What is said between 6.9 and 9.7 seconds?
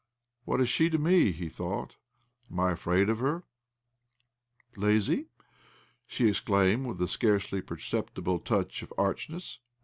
a scarcely pefceptible touch of ardhiness.